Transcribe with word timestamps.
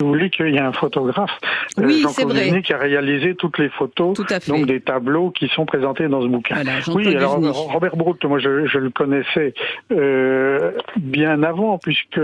Vous 0.00 0.06
voulez 0.10 0.30
qu'il 0.30 0.54
y 0.54 0.58
a 0.58 0.68
un 0.68 0.72
photographe, 0.72 1.36
euh, 1.76 1.82
oui, 1.84 2.02
Jean 2.02 2.12
Covinet, 2.12 2.62
qui 2.62 2.72
a 2.72 2.78
réalisé 2.78 3.34
toutes 3.34 3.58
les 3.58 3.68
photos 3.68 4.16
donc 4.46 4.66
des 4.66 4.80
tableaux 4.80 5.32
qui 5.32 5.48
sont 5.48 5.66
présentés 5.66 6.06
dans 6.06 6.22
ce 6.22 6.28
bouquin. 6.28 6.54
oui, 6.94 7.16
alors 7.16 7.40
Robert 7.72 7.96
Brout, 7.96 8.24
moi 8.24 8.38
je, 8.38 8.64
je 8.66 8.78
le 8.78 8.90
connaissais 8.90 9.54
euh, 9.90 10.70
bien 10.98 11.42
avant, 11.42 11.78
puisque 11.78 12.20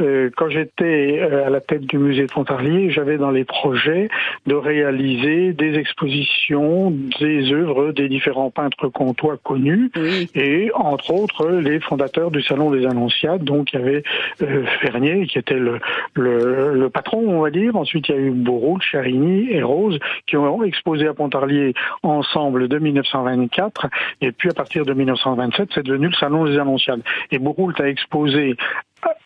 euh, 0.00 0.30
quand 0.36 0.50
j'étais 0.50 1.18
euh, 1.20 1.48
à 1.48 1.50
la 1.50 1.60
tête 1.60 1.80
du 1.80 1.98
musée 1.98 2.26
de 2.26 2.32
Pontarlier, 2.32 2.90
j'avais 2.90 3.18
dans 3.18 3.32
les 3.32 3.44
projets 3.44 4.08
de 4.46 4.54
réaliser 4.54 5.52
des 5.52 5.78
expositions 5.80 6.92
des 7.18 7.52
œuvres 7.52 7.90
des 7.90 8.08
différents 8.08 8.52
peintres 8.52 8.86
comtois 8.86 9.36
connus, 9.42 9.90
et 10.36 10.70
entre 10.76 11.10
autres 11.12 11.48
les 11.48 11.80
fondateurs 11.80 12.30
du 12.30 12.40
Salon 12.40 12.70
des 12.70 12.86
Annonciades, 12.86 13.42
donc 13.42 13.72
il 13.72 13.80
y 13.80 13.82
avait 13.82 14.02
Fernier 14.80 15.26
qui 15.26 15.38
était 15.38 15.54
le, 15.54 15.80
le, 16.14 16.72
le 16.74 16.88
patron 16.88 17.15
on 17.18 17.40
va 17.40 17.50
dire. 17.50 17.76
Ensuite, 17.76 18.08
il 18.08 18.14
y 18.14 18.18
a 18.18 18.20
eu 18.20 18.30
Bourreau, 18.30 18.78
Charigny 18.80 19.50
et 19.50 19.62
Rose 19.62 19.98
qui 20.26 20.36
ont 20.36 20.62
exposé 20.64 21.06
à 21.06 21.14
Pontarlier 21.14 21.74
ensemble 22.02 22.68
de 22.68 22.78
1924. 22.78 23.86
Et 24.20 24.32
puis, 24.32 24.50
à 24.50 24.54
partir 24.54 24.84
de 24.84 24.92
1927, 24.92 25.70
c'est 25.74 25.84
devenu 25.84 26.08
le 26.08 26.14
Salon 26.14 26.44
des 26.44 26.58
Annonciades. 26.58 27.02
Et 27.30 27.38
Bourreau 27.38 27.70
a 27.78 27.88
exposé 27.88 28.56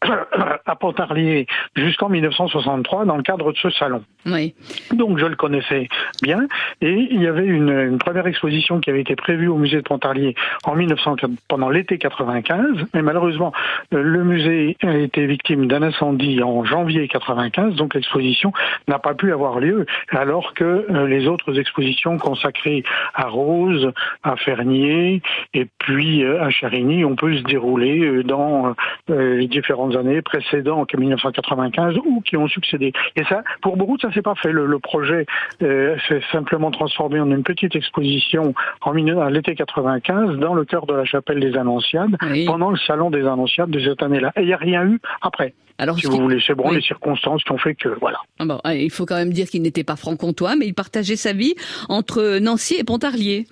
à 0.67 0.77
Pontarlier 0.77 1.47
jusqu'en 1.77 2.09
1963 2.09 3.05
dans 3.05 3.17
le 3.17 3.23
cadre 3.23 3.53
de 3.53 3.59
ce 3.59 3.71
salon. 3.71 4.03
Oui. 4.27 4.55
Donc 4.93 5.19
je 5.19 5.27
le 5.27 5.37
connaissais 5.37 5.89
bien 6.23 6.47
et 6.81 7.09
il 7.11 7.23
y 7.23 7.27
avait 7.27 7.47
une, 7.47 7.99
première 7.99 8.27
exposition 8.27 8.81
qui 8.81 8.91
avait 8.91 9.01
été 9.01 9.17
prévue 9.17 9.49
au 9.49 9.57
musée 9.57 9.77
de 9.77 9.83
Pontarlier 9.83 10.35
en 10.65 10.75
1900 10.75 11.17
pendant 11.49 11.69
l'été 11.69 11.99
95, 11.99 12.87
mais 12.95 13.03
malheureusement 13.03 13.53
euh, 13.95 14.03
le 14.03 14.25
musée 14.25 14.77
a 14.83 14.97
été 14.97 15.27
victime 15.27 15.67
d'un 15.67 15.83
incendie 15.83 16.43
en 16.43 16.65
janvier 16.65 17.09
95, 17.09 17.75
donc 17.75 17.95
l'exposition 17.95 18.53
n'a 18.89 18.99
pas 18.99 19.15
pu 19.15 19.33
avoir 19.33 19.61
lieu 19.61 19.87
alors 20.11 20.55
que 20.55 20.65
euh, 20.65 21.07
les 21.07 21.27
autres 21.27 21.59
expositions 21.59 22.19
consacrées 22.19 22.85
à 23.15 23.27
Rose, 23.27 23.93
à 24.23 24.37
Fernier 24.37 25.23
et 25.55 25.67
puis 25.79 26.25
euh, 26.25 26.43
à 26.43 26.51
Charigny, 26.51 27.05
on 27.05 27.17
peut 27.17 27.37
se 27.37 27.43
dérouler 27.43 28.23
dans 28.25 28.75
les 29.09 29.49
différentes 29.71 29.95
années 29.95 30.21
précédentes 30.21 30.93
1995 30.95 31.97
ou 32.05 32.21
qui 32.23 32.37
ont 32.37 32.49
succédé. 32.49 32.93
Et 33.15 33.23
ça, 33.29 33.45
pour 33.63 33.77
beaucoup, 33.77 33.97
ça 33.99 34.13
s'est 34.13 34.23
pas 34.23 34.35
fait. 34.35 34.51
Le, 34.51 34.79
projet 34.81 35.27
euh, 35.63 35.97
s'est 36.09 36.23
simplement 36.33 36.71
transformé 36.71 37.21
en 37.21 37.31
une 37.31 37.45
petite 37.45 37.77
exposition 37.77 38.55
en 38.81 38.93
l'été 38.93 39.55
95 39.55 40.39
dans 40.39 40.55
le 40.55 40.65
cœur 40.65 40.87
de 40.87 40.95
la 40.95 41.05
chapelle 41.05 41.39
des 41.39 41.57
Annonciades 41.57 42.17
pendant 42.47 42.71
le 42.71 42.79
salon 42.79 43.11
des 43.11 43.25
Annonciades 43.27 43.71
de 43.71 43.79
cette 43.79 44.03
année-là. 44.03 44.33
Et 44.37 44.41
il 44.41 44.47
n'y 44.47 44.53
a 44.53 44.57
rien 44.57 44.85
eu 44.85 44.99
après. 45.23 45.55
Alors, 45.79 45.99
si 45.99 46.07
vous 46.07 46.17
voulez, 46.17 46.43
c'est 46.45 46.55
bon, 46.55 46.71
les 46.71 46.83
circonstances 46.83 47.45
qui 47.45 47.53
ont 47.53 47.59
fait 47.59 47.75
que, 47.75 47.89
voilà. 48.01 48.19
Ah 48.39 48.45
bon, 48.45 48.59
il 48.67 48.91
faut 48.91 49.07
quand 49.07 49.17
même 49.17 49.33
dire 49.33 49.47
qu'il 49.47 49.63
n'était 49.63 49.85
pas 49.85 49.97
franc-comtois, 49.97 50.57
mais 50.57 50.67
il 50.67 50.75
partageait 50.75 51.17
sa 51.17 51.33
vie 51.33 51.55
entre 51.89 52.39
Nancy 52.39 52.75
et 52.79 52.85
Pontarlier. 52.85 53.47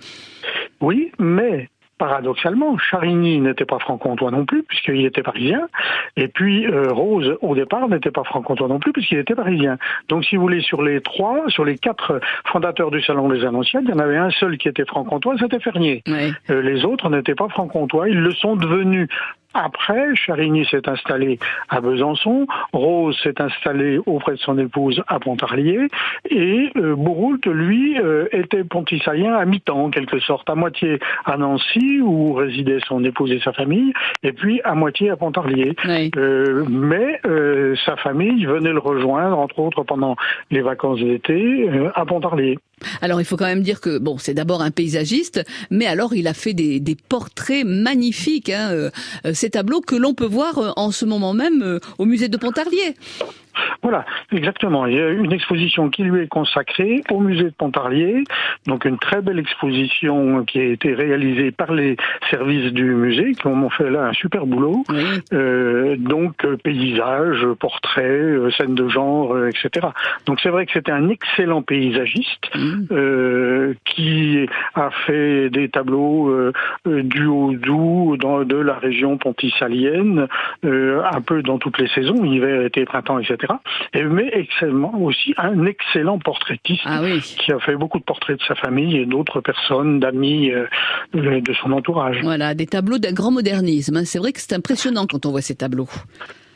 Oui, 0.81 1.11
mais 1.17 1.69
paradoxalement, 1.99 2.77
Charigny 2.79 3.39
n'était 3.39 3.65
pas 3.65 3.77
franc-comtois 3.77 4.31
non 4.31 4.45
plus, 4.45 4.63
puisqu'il 4.63 5.05
était 5.05 5.21
parisien, 5.21 5.67
et 6.15 6.27
puis 6.27 6.65
euh, 6.65 6.91
Rose, 6.91 7.37
au 7.41 7.53
départ, 7.53 7.87
n'était 7.89 8.09
pas 8.09 8.23
franc-comtois 8.23 8.67
non 8.67 8.79
plus, 8.79 8.91
puisqu'il 8.91 9.19
était 9.19 9.35
parisien. 9.35 9.77
Donc, 10.07 10.25
si 10.25 10.35
vous 10.35 10.41
voulez, 10.41 10.61
sur 10.61 10.81
les 10.81 11.01
trois, 11.01 11.43
sur 11.49 11.65
les 11.65 11.77
quatre 11.77 12.19
fondateurs 12.45 12.89
du 12.89 13.01
Salon 13.03 13.29
des 13.29 13.45
Annonciades, 13.45 13.83
il 13.85 13.91
y 13.91 13.93
en 13.93 13.99
avait 13.99 14.17
un 14.17 14.31
seul 14.31 14.57
qui 14.57 14.69
était 14.69 14.85
franc-comtois, 14.85 15.35
c'était 15.39 15.59
Fernier. 15.59 16.01
Euh, 16.49 16.61
les 16.61 16.85
autres 16.85 17.09
n'étaient 17.09 17.35
pas 17.35 17.49
franc-comtois, 17.49 18.09
ils 18.09 18.19
le 18.19 18.31
sont 18.31 18.55
devenus 18.55 19.09
après, 19.53 20.15
Charigny 20.15 20.65
s'est 20.65 20.87
installé 20.87 21.39
à 21.69 21.81
Besançon, 21.81 22.45
Rose 22.71 23.17
s'est 23.23 23.41
installée 23.41 23.99
auprès 24.05 24.33
de 24.33 24.37
son 24.37 24.57
épouse 24.59 25.03
à 25.07 25.19
Pontarlier, 25.19 25.87
et 26.29 26.71
euh, 26.77 26.95
Bourroult, 26.95 27.39
lui, 27.45 27.99
euh, 27.99 28.27
était 28.31 28.63
pontissalien 28.63 29.33
à 29.33 29.45
mi-temps, 29.45 29.85
en 29.85 29.89
quelque 29.89 30.19
sorte, 30.19 30.49
à 30.49 30.55
moitié 30.55 30.99
à 31.25 31.37
Nancy, 31.37 31.99
où 31.99 32.33
résidaient 32.33 32.79
son 32.87 33.03
épouse 33.03 33.31
et 33.31 33.39
sa 33.39 33.51
famille, 33.51 33.91
et 34.21 34.33
puis 34.33 34.61
à 34.63 34.75
moitié 34.75 35.09
à 35.09 35.15
Pontarlier. 35.15 35.75
Euh, 36.15 36.65
mais 36.69 37.19
euh, 37.25 37.75
sa 37.85 37.95
famille 37.95 38.45
venait 38.45 38.73
le 38.73 38.79
rejoindre, 38.79 39.39
entre 39.39 39.59
autres 39.59 39.83
pendant 39.83 40.15
les 40.51 40.61
vacances 40.61 40.99
d'été, 40.99 41.69
à 41.95 42.05
Pontarlier. 42.05 42.59
Alors 43.01 43.21
il 43.21 43.25
faut 43.25 43.37
quand 43.37 43.45
même 43.45 43.63
dire 43.63 43.81
que 43.81 43.97
bon, 43.97 44.17
c'est 44.17 44.33
d'abord 44.33 44.61
un 44.61 44.71
paysagiste, 44.71 45.43
mais 45.69 45.85
alors 45.85 46.13
il 46.13 46.27
a 46.27 46.33
fait 46.33 46.53
des, 46.53 46.79
des 46.79 46.95
portraits 46.95 47.65
magnifiques. 47.65 48.49
Hein, 48.49 48.69
euh, 48.71 48.89
euh, 49.25 49.33
ces 49.33 49.49
tableaux 49.49 49.81
que 49.81 49.95
l'on 49.95 50.13
peut 50.13 50.25
voir 50.25 50.57
euh, 50.57 50.71
en 50.75 50.91
ce 50.91 51.05
moment 51.05 51.33
même 51.33 51.79
au 51.97 52.05
musée 52.05 52.27
de 52.27 52.37
Pontarlier. 52.37 52.95
Voilà, 53.81 54.05
exactement. 54.31 54.85
Il 54.85 54.95
y 54.95 54.99
a 54.99 55.09
une 55.09 55.31
exposition 55.31 55.89
qui 55.89 56.03
lui 56.03 56.23
est 56.23 56.27
consacrée 56.27 57.01
au 57.09 57.19
musée 57.19 57.45
de 57.45 57.55
Pontarlier, 57.57 58.23
donc 58.67 58.85
une 58.85 58.97
très 58.97 59.21
belle 59.21 59.39
exposition 59.39 60.43
qui 60.45 60.59
a 60.59 60.63
été 60.63 60.93
réalisée 60.93 61.51
par 61.51 61.73
les 61.73 61.97
services 62.29 62.71
du 62.73 62.83
musée, 62.83 63.33
qui 63.33 63.47
ont 63.47 63.69
fait 63.69 63.89
là 63.89 64.07
un 64.07 64.13
super 64.13 64.45
boulot. 64.45 64.83
Euh, 65.33 65.95
donc 65.97 66.45
euh, 66.45 66.57
paysages, 66.57 67.45
portraits, 67.59 68.03
euh, 68.05 68.51
scènes 68.51 68.75
de 68.75 68.87
genre, 68.87 69.35
etc. 69.47 69.87
Donc 70.25 70.39
c'est 70.41 70.49
vrai 70.49 70.65
que 70.65 70.71
c'était 70.73 70.91
un 70.91 71.09
excellent 71.09 71.61
paysagiste 71.61 72.49
mmh. 72.55 72.87
Qui 73.99 74.47
a 74.75 74.89
fait 75.05 75.49
des 75.49 75.69
tableaux 75.69 76.51
du 76.85 77.25
Haut-Doubs, 77.25 78.45
de 78.45 78.55
la 78.57 78.75
région 78.75 79.17
pontissalienne, 79.17 80.27
un 80.63 81.21
peu 81.21 81.41
dans 81.41 81.57
toutes 81.57 81.79
les 81.79 81.87
saisons, 81.89 82.23
hiver, 82.23 82.65
été, 82.65 82.85
printemps, 82.85 83.19
etc 83.19 83.53
mais 84.09 84.29
excellent, 84.33 84.93
aussi 84.99 85.33
un 85.37 85.65
excellent 85.65 86.19
portraitiste 86.19 86.81
ah 86.85 87.01
qui 87.21 87.51
a 87.51 87.59
fait 87.59 87.75
beaucoup 87.75 87.99
de 87.99 88.03
portraits 88.03 88.37
de 88.37 88.43
sa 88.43 88.55
famille 88.55 88.97
et 88.97 89.05
d'autres 89.05 89.41
personnes, 89.41 89.99
d'amis 89.99 90.51
euh, 90.51 90.67
de 91.13 91.53
son 91.61 91.71
entourage. 91.71 92.19
Voilà, 92.21 92.53
des 92.53 92.65
tableaux 92.65 92.97
d'un 92.97 93.13
grand 93.13 93.31
modernisme. 93.31 93.97
Hein. 93.97 94.05
C'est 94.05 94.19
vrai 94.19 94.33
que 94.33 94.39
c'est 94.39 94.53
impressionnant 94.53 95.05
quand 95.07 95.25
on 95.25 95.31
voit 95.31 95.41
ces 95.41 95.55
tableaux. 95.55 95.89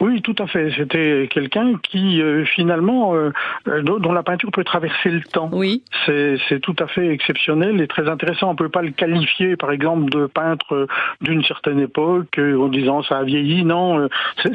Oui, 0.03 0.21
tout 0.21 0.35
à 0.39 0.47
fait. 0.47 0.69
C'était 0.75 1.29
quelqu'un 1.31 1.75
qui 1.81 2.21
euh, 2.21 2.43
finalement 2.43 3.15
euh, 3.15 3.31
euh, 3.69 3.81
dont 3.83 4.11
la 4.11 4.21
peinture 4.21 4.51
peut 4.51 4.65
traverser 4.65 5.09
le 5.09 5.21
temps. 5.21 5.49
Oui. 5.53 5.81
C'est 6.05 6.59
tout 6.61 6.75
à 6.79 6.87
fait 6.87 7.07
exceptionnel 7.07 7.79
et 7.79 7.87
très 7.87 8.09
intéressant. 8.09 8.49
On 8.49 8.55
peut 8.55 8.67
pas 8.67 8.81
le 8.81 8.91
qualifier, 8.91 9.55
par 9.55 9.71
exemple, 9.71 10.09
de 10.09 10.25
peintre 10.25 10.87
d'une 11.21 11.41
certaine 11.45 11.79
époque 11.79 12.37
en 12.37 12.67
disant 12.67 13.01
ça 13.03 13.19
a 13.19 13.23
vieilli. 13.23 13.63
Non, 13.63 14.09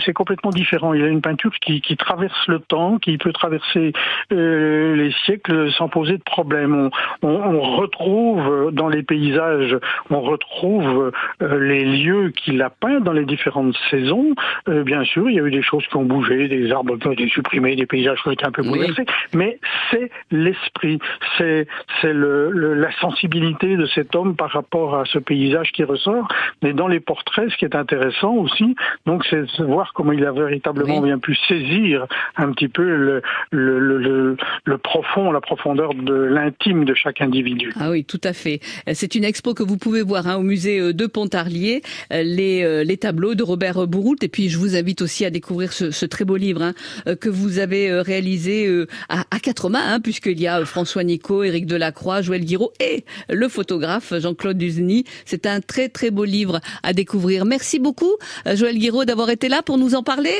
c'est 0.05 0.13
complètement 0.13 0.51
différent. 0.51 0.93
Il 0.93 1.03
a 1.03 1.07
une 1.07 1.23
peinture 1.23 1.53
qui, 1.63 1.81
qui 1.81 1.97
traverse 1.97 2.47
le 2.47 2.59
temps, 2.59 2.99
qui 2.99 3.17
peut 3.17 3.33
traverser 3.33 3.95
les 4.31 5.13
siècles 5.25 5.73
sans 5.73 5.89
poser 5.89 6.19
de 6.19 6.23
problème. 6.23 6.91
On, 7.23 7.29
on, 7.29 7.55
on, 7.55 7.77
retrouve 7.77 8.71
dans 8.73 8.89
les 8.89 9.03
paysages, 9.03 9.79
on 10.11 10.21
retrouve 10.21 11.13
les 11.41 11.85
lieux 11.85 12.33
qu'il 12.37 12.61
a 12.61 12.69
peints 12.69 13.01
dans 13.01 13.13
les 13.13 13.25
différentes 13.25 13.77
saisons. 13.91 14.35
bien 14.67 15.05
sûr, 15.05 15.31
il 15.31 15.38
y 15.39 15.45
a 15.45 15.47
eu 15.47 15.51
des 15.51 15.63
choses 15.63 15.87
qui 15.87 15.97
ont 15.97 16.05
bougé, 16.05 16.49
des 16.49 16.71
arbres 16.73 16.97
qui 16.99 17.07
ont 17.07 17.13
été 17.13 17.29
supprimés, 17.29 17.77
des 17.77 17.87
paysages 17.87 18.21
qui 18.23 18.29
ont 18.29 18.33
été 18.33 18.45
un 18.45 18.53
peu 18.53 18.63
bouleversés, 18.63 19.05
mais 19.35 19.59
c'est 19.91 20.11
l'esprit, 20.31 20.99
c'est 21.37 21.67
c'est 22.01 22.13
le, 22.13 22.51
la 22.75 22.91
sensibilité 23.01 23.77
de 23.77 23.87
cet 23.87 24.15
homme 24.15 24.37
par 24.37 24.51
rapport 24.51 24.97
à 24.97 25.05
ce 25.05 25.19
paysage 25.19 25.73
qui 25.73 25.85
ressort. 25.85 26.29
Mais 26.63 26.73
dans 26.73 26.89
les 26.89 27.01
portraits, 27.01 27.51
ce 27.51 27.57
qui 27.57 27.65
est 27.65 27.75
intéressant 27.75 28.35
aussi, 28.35 28.75
donc 29.07 29.25
c'est 29.29 29.43
de 29.43 29.65
voir 29.65 29.93
comment 29.95 30.13
il 30.13 30.25
a 30.25 30.33
véritablement 30.33 31.01
bien 31.01 31.19
pu 31.19 31.35
saisir 31.49 32.07
un 32.37 32.53
petit 32.53 32.69
peu 32.69 32.83
le, 32.83 33.23
le, 33.51 34.37
le, 34.65 34.79
profond, 34.79 35.33
la 35.33 35.41
profondeur 35.41 35.95
de 35.95 36.15
l'intime 36.15 36.85
de 36.85 36.95
chaque 36.95 37.21
individu. 37.21 37.73
Ah 37.79 37.91
oui, 37.91 38.05
tout 38.05 38.21
à 38.25 38.33
fait. 38.33 38.61
C'est 38.93 39.15
une 39.15 39.25
expo 39.25 39.55
que 39.55 39.63
vous 39.63 39.77
pouvez 39.77 40.03
voir 40.03 40.27
hein, 40.27 40.37
au 40.37 40.43
musée 40.43 40.93
de 40.93 41.07
Pontarlier, 41.07 41.83
les, 42.11 42.85
les 42.85 42.97
tableaux 42.97 43.35
de 43.35 43.43
Robert 43.43 43.87
Bourroult, 43.87 44.23
et 44.23 44.29
puis 44.29 44.49
je 44.49 44.59
vous 44.59 44.77
invite 44.77 45.03
aussi 45.03 45.25
à 45.25 45.28
découvrir 45.31 45.73
ce, 45.73 46.07
très 46.07 46.25
beau 46.25 46.37
livre 46.37 46.63
hein, 46.63 46.75
euh, 47.07 47.17
que 47.17 47.29
vous 47.29 47.59
avez 47.59 47.91
euh, 47.91 48.03
réalisé 48.03 48.67
euh, 48.67 48.87
à, 49.09 49.25
quatre 49.41 49.69
mains, 49.69 49.83
hein, 49.85 50.01
puisqu'il 50.01 50.41
y 50.41 50.47
a 50.47 50.65
François 50.65 51.05
Nico, 51.05 51.43
Éric 51.43 51.67
Delacroix, 51.67 52.23
Joël 52.23 52.45
Guiraud 52.45 52.73
et 52.81 53.05
le 53.29 53.49
photographe 53.49 54.13
Jean-Claude 54.19 54.59
Duzny. 54.59 55.05
C'est 55.25 55.47
un 55.47 55.61
très 55.61 55.89
très 55.89 56.11
beau 56.11 56.25
livre 56.25 56.61
à 56.83 56.93
découvrir. 56.93 57.45
Merci 57.45 57.79
beaucoup, 57.79 58.13
Joël 58.47 58.79
Guiraud, 58.79 59.05
d'avoir 59.05 59.31
été 59.31 59.49
là 59.49 59.63
pour 59.63 59.79
nous 59.79 59.95
en 59.95 60.03
parler. 60.03 60.35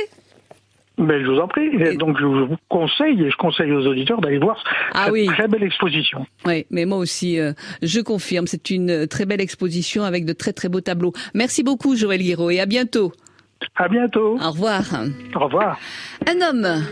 Ben, 0.99 1.23
je 1.25 1.31
vous 1.31 1.39
en 1.39 1.47
prie. 1.47 1.97
Donc, 1.97 2.19
je 2.19 2.25
vous 2.25 2.57
conseille 2.69 3.23
et 3.23 3.31
je 3.31 3.37
conseille 3.37 3.71
aux 3.73 3.87
auditeurs 3.87 4.21
d'aller 4.21 4.39
voir 4.39 4.63
ah 4.95 5.09
cette 5.15 5.27
très 5.27 5.49
belle 5.49 5.63
exposition. 5.63 6.27
Oui, 6.45 6.67
mais 6.71 6.87
moi 6.87 6.99
aussi, 6.99 7.39
je 7.83 8.01
confirme. 8.01 8.49
C'est 8.49 8.71
une 8.71 9.07
très 9.07 9.25
belle 9.25 9.41
exposition 9.41 10.03
avec 10.03 10.25
de 10.25 10.33
très 10.33 10.53
très 10.53 10.69
beaux 10.69 10.81
tableaux. 10.81 11.13
Merci 11.35 11.63
beaucoup, 11.63 11.95
Joël 11.95 12.21
Guiraud, 12.21 12.51
et 12.51 12.59
à 12.59 12.67
bientôt. 12.67 13.13
À 13.81 13.87
bientôt. 13.89 14.37
Au 14.45 14.51
revoir. 14.51 14.83
Au 15.37 15.39
revoir. 15.39 15.79
Un 16.27 16.41
homme 16.41 16.83